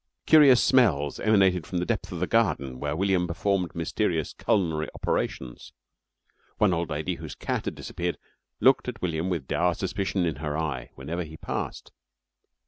[0.25, 5.73] Curious smells emanated from the depth of the garden where William performed mysterious culinary operations.
[6.57, 8.17] One old lady whose cat had disappeared
[8.59, 11.91] looked at William with dour suspicion in her eye whenever he passed.